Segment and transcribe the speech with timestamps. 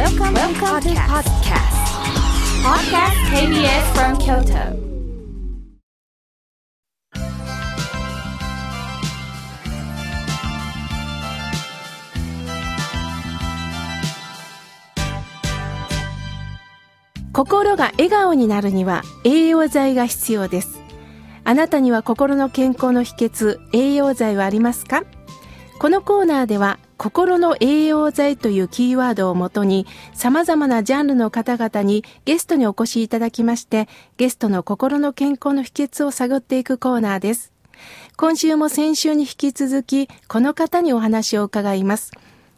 [0.00, 1.76] Welcome, Welcome to podcast.
[2.64, 4.80] Podcast KBS from Kyoto.
[17.34, 20.80] 心が笑顔になるには栄養剤が必要です。
[21.44, 25.02] あなたには心の健康の秘訣、栄養剤はありますか？
[25.78, 33.88] このコーナーでは心の栄養剤というキーワードをもとに様々なジャンルの方々にゲストにお越しいただきまして
[34.18, 37.54] ゲストの心の健康の秘訣を探っていくコーナーです。
[38.18, 42.12] 今週も先週に引き続きこの方にお話を伺います。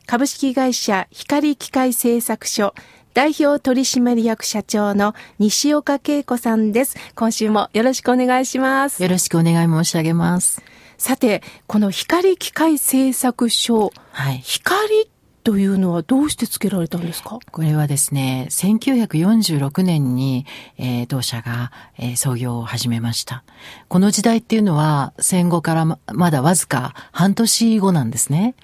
[0.06, 2.74] 株式会社光機械製作所
[3.14, 6.96] 代表取締役社長の西岡恵子さんです。
[7.14, 9.04] 今週もよろしくお願いします。
[9.04, 10.64] よろしくお願い申し上げます。
[11.02, 15.08] さて、この光機械製作所、はい、光
[15.42, 17.40] というのはどうして付けられたんですか？
[17.50, 20.46] これはですね、1946年に、
[20.78, 23.42] えー、同社が、えー、創業を始めました。
[23.88, 28.54] この時代っていうのは戦後からままだわずか半年後なんですね。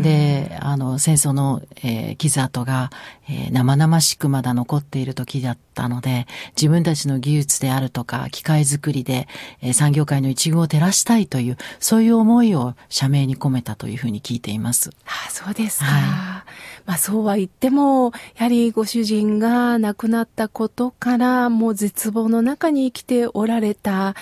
[0.00, 2.90] で、あの、戦争の、えー、傷跡が、
[3.28, 9.28] えー、生々しくまだ残っている時だったので、自分たちの技術であるとか、機械作りで、
[9.60, 14.90] えー、産業界の一遇を照らしたいという、そういう思いを社名に込めたというふうに聞いています。
[15.06, 15.86] ああそうですか。
[15.86, 24.14] はいまあそうは言っても、やはりご主人が亡くなったことから、もう絶望の中に生きておられた。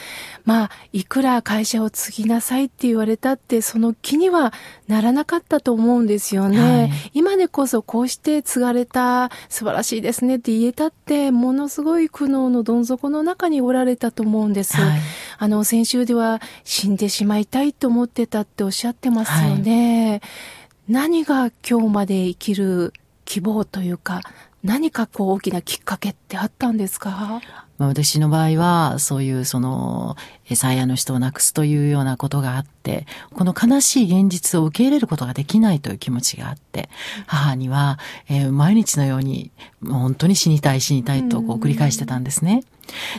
[0.44, 4.52] まあ、いくら会社を継ぎなさいって言われたって、その気には
[4.86, 6.60] ならなかったと思うんですよね。
[6.60, 14.76] はい、今でこそこうして継がれた素晴らしいですねって言えたって、ものすごい苦悩のどん底の中におられたと思うんです。
[14.76, 15.00] はい、
[15.38, 20.10] あの、先週では死んでしまいたいと思ってたっておっしゃってますよね。
[20.10, 20.20] はい
[20.88, 22.92] 何が今日まで生きる
[23.24, 24.20] 希望というか、
[24.62, 27.40] 何かこう大きなきっかけってあったんですか？
[27.78, 30.16] 私の場合は、そういうその、
[30.48, 36.88] 餌屋の人を亡くすというようなことがあって、この悲しい現実を受け入れることができないという気持ちがあって、
[37.26, 37.98] 母には、
[38.28, 39.50] えー、毎日のように、
[39.84, 42.62] 本当に死にたい死にたいとこう繰り返してたんですね。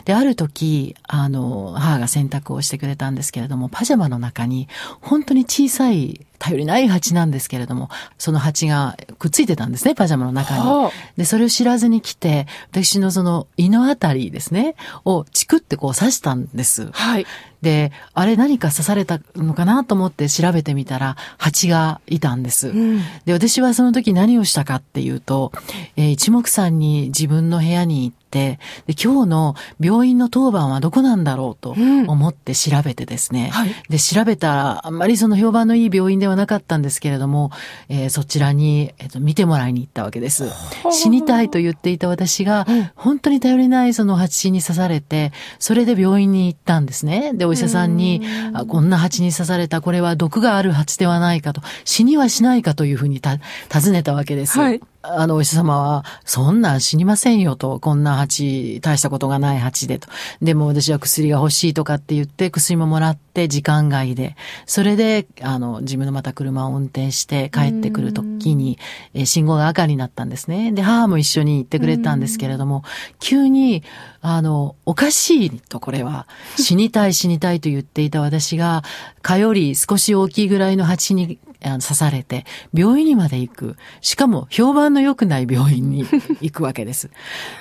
[0.06, 4.68] で、ある時、あの、母が洗濯をしてくれたんですけれども、パジャマの中に、
[5.02, 7.88] 本当に小さい、頼りない蜂なんですけれども、
[8.18, 10.90] その蜂がくっついてたんですね、パジャマの中に。
[11.16, 14.74] で、それを知らずに来て、私のその胃のあたりですね、
[15.06, 16.90] をチクってこう刺したんです。
[16.92, 17.26] はい。
[17.62, 22.68] で、あれ何か刺されたのかなと思って調べてみたら、蜂がいたんです。
[22.68, 25.50] うん、で、私はその時何をしたかっていうと、
[25.96, 28.58] えー、一目散に自分の部屋に行って、で、
[28.88, 31.76] 今日の病院の当番はどこなんだろうと
[32.08, 33.44] 思って調べてですね。
[33.44, 37.52] うんはい、で、調べたら、あんまりその評判のいい病院ではなかったんですけれども、
[37.88, 40.50] えー、そちらに、えーと、見てもらいに行ったわけです。
[40.90, 47.32] 死にたいと言っていた私が、本当に頼りないその蜂に刺されて、それで病院に行ったんですね。
[47.34, 48.20] で、お医者さんに、
[48.52, 54.58] あこんな蜂に刺された、これは毒がある蜂ではないかと、死にはしないかというふうにた尋ねたわけです。
[54.58, 60.08] はいあの、お医者様は、そんなん死にませんよと、こんな蜂、大したことがない蜂でと。
[60.40, 68.78] でも私は薬が欲しいとかって言って、薬ももらって時間外で、それで、あの、自分のまた車を運転して帰ってくる時に、
[69.12, 70.72] え信号が赤になったんですね。
[70.72, 72.82] で、母も一緒に行ってくれたんですけれども、
[73.20, 73.82] 急に、
[74.22, 76.26] あの、おかしいと、これは。
[76.56, 78.82] 死にたい死にたいと言っていた私が、
[79.20, 81.38] 蚊より少し大きいぐらいの蜂に
[81.70, 83.76] 刺されて、病院にまで行く。
[84.00, 86.06] しかも、評判の良くない病院に
[86.40, 87.10] 行くわけです。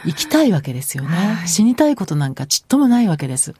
[0.05, 1.09] 行きたいわけですよね。
[1.09, 3.55] はい、死にたいことなんかちっともないわけです。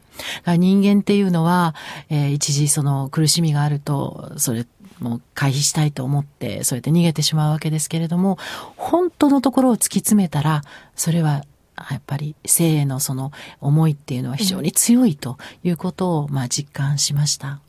[0.46, 1.74] 人間っていうのは、
[2.10, 4.66] えー、一時その苦しみがあると、それ、
[5.00, 8.38] もう回避したいと思って、そうやって逃げてしまうわけですけれども、
[8.76, 10.62] 本当のところを突き詰めたら、
[10.94, 11.44] それは
[11.90, 17.60] やっぱり生へのその思いっていうのは非常に強いということを、まあ実感しました。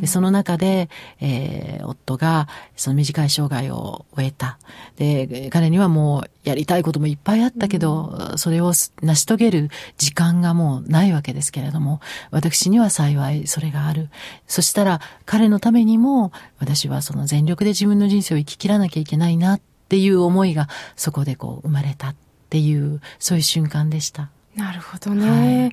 [0.00, 0.88] でその中で、
[1.20, 4.58] えー、夫がその短い生涯を終えた。
[4.96, 12.00] で、彼にはもうやりたいこともいっぱいあったけど、それを成し遂げる時間がもうないわけですけれども、
[12.30, 14.08] 私には幸いそれがある。
[14.46, 22.14] そしたら彼のためにも私はその全力で自分の人生を生き切らなきゃいけないなっていう思いがそこでこう生まれたっ
[22.50, 24.30] ていう、そういう瞬間でした。
[24.54, 25.28] なるほどね。
[25.28, 25.72] はいは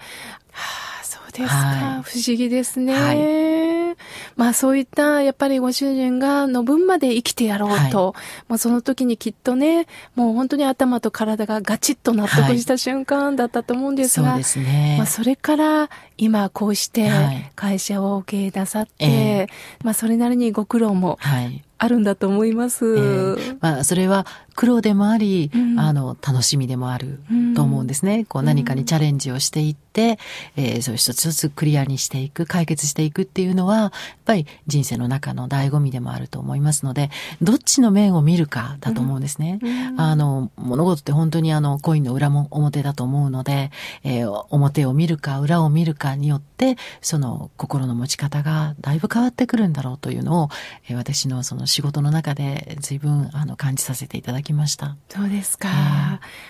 [1.02, 2.94] あ、そうですか、はい、不思議ですね。
[2.94, 3.63] はい
[4.36, 14.96] まあそういったやっぱりご主人がの分まで生きてやろうと、はい、もうその時にきっとね、もう本当に頭と体がガチッと納得した瞬間だったと思うんですが、はい、そね。
[14.98, 17.10] まあそれから今こうして
[17.56, 22.86] 会社を経営なさって、えー、まあそれなりにご苦労も、はいあるんだと思います。
[22.86, 24.26] えー、まあ、それは
[24.56, 27.20] 苦労でもあり、うん、あの、楽しみでもある
[27.56, 28.26] と思うんですね。
[28.26, 30.20] こう何かにチャレンジをしていって、
[30.56, 33.92] えー、そう一つ一つクリアにしていく、解決していくっていうのは、やっ
[34.26, 37.10] ぱり人生の中の醍醐味でもあると思いますので、
[37.42, 39.60] どっちの面を見るかだと思うんですね。
[39.98, 43.72] あの、物事って本当にあの、コインの裏も表だと思うので、
[44.04, 50.50] えー、表を見るか裏を見るかによって、その心の持ち方がだいぶ変わってくるんだろうというのを、
[50.88, 54.96] えー、私のその仕事の中で随分あの感じさせていただきました。
[55.10, 55.70] そうですか。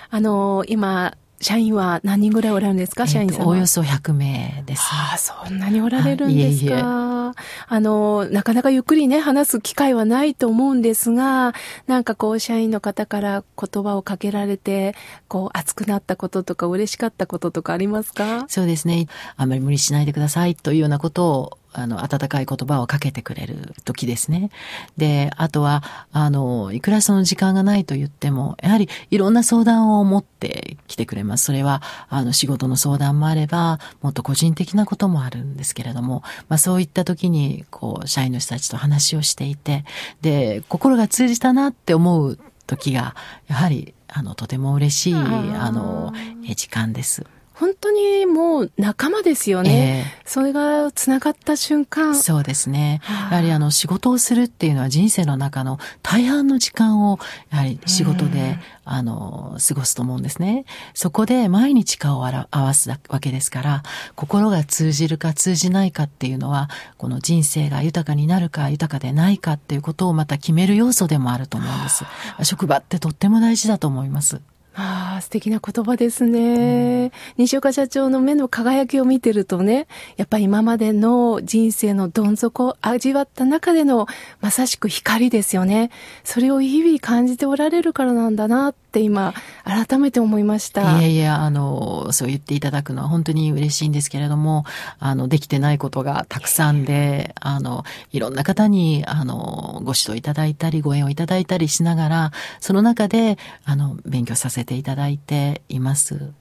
[0.10, 4.82] あの、今、社員は何人ぐらいおられるんですか、社員さんおおよそ100名です。
[4.92, 7.34] ああ、そんなにおられるんですか。
[7.68, 11.54] あの、なかなかゆっくりね、話す機会はないと思うんですが、
[11.88, 14.96] なんかこう、社員の方から言葉をかけられて、
[15.28, 18.46] こう、熱くなったこととか、嬉しかったこととかありますか？
[18.48, 19.08] そうですね。
[19.36, 24.50] あんまり無理しないでくださいというようなことをあの、温かい言葉をかけてくれる時ですね。
[24.98, 31.46] で、あとは、あの、いくらその時間がないと言っても、やはりいろんな相談を持ってきてくれます。
[31.46, 39.86] それは、あの、仕事の相談もあれば、もっと個人的なこともあるんですけれども、まあそういった時に、こう、社員の人たちと話をしていて、
[40.22, 42.38] で、心が通じたなって思う
[42.68, 43.16] 時が、
[43.48, 46.14] やはり、あの、とても嬉しい、あの、
[46.56, 47.26] 時間です。
[47.54, 50.06] 本当にもう仲間ですよね。
[50.24, 52.16] えー、それが繋がった瞬間。
[52.16, 53.02] そうですね。
[53.08, 57.20] やはりあの仕事をするっていうのは人生の中の大半の時間を
[57.52, 60.66] やはり仕事で、あの、過ごすと思うんですね。
[60.94, 63.84] そこで毎日顔を合わすわけですから、
[64.16, 72.04] 心が通じるか通じないかっていうのは、この人生が豊かになるか豊かでないかっていうことをまた決める要素でもあると思うんです。
[72.44, 74.42] 職場ってとっても大事だと思います。
[74.76, 79.88] ああ、素敵な言葉ですね、うん、西岡社長の目の輝きを見てるとね、
[80.18, 84.08] やっぱり今までの人生のどん底を味わった中での
[84.42, 85.92] まさしく光ですよね。
[86.24, 89.34] それを日々感じておられるからなんだなって今、
[89.66, 91.00] 改めて思いました。
[91.00, 94.66] いやいや、あの、そう言っていただくのは本当に嬉しいんですけれども、
[95.00, 106.32] あの、できてないことがたくさんで、あの、いろんな方に、あの、ご指導いただいたり、ご縁をいただいたりしながら、その中で、あの、勉強させていただいています。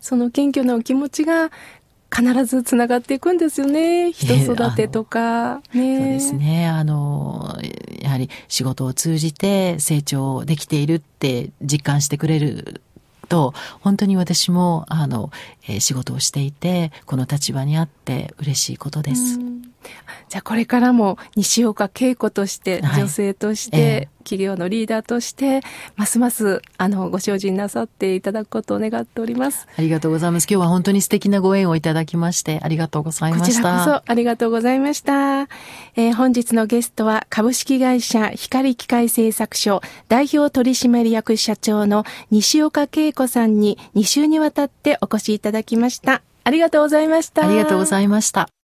[0.00, 1.50] その謙虚なお気持ちが
[2.14, 4.12] 必ずつながっていくんですよね。
[4.12, 5.98] 人育てとか、えー、ね。
[5.98, 6.68] そうですね。
[6.68, 7.58] あの、
[8.00, 12.82] やはり仕事を通じて成長できているって実感してくれる
[13.28, 15.30] と、本当に私も、あの、
[15.66, 19.38] えー、仕事をしていて、この立場にあって嬉しいことです。
[20.28, 25.60] じゃあこれからも西岡恵子として、女性として、企業のリーダーとして、
[25.96, 29.66] ますます、あの、ご精進なさっていただくことを願っております。
[29.76, 30.46] ありがとうございます。
[30.50, 33.46] 今日は本当に素敵なご縁をいただきまして、ありがとうございました。
[33.46, 35.42] こちらこそ、ありがとうございました。
[35.96, 46.22] えー、本日のゲストは、株式会社光機械製作所代表取締役社長の西岡恵子さんに2週にわたってお越しいただきました。
[46.44, 47.46] ありがとうございました。
[47.46, 48.61] ありがとうございました。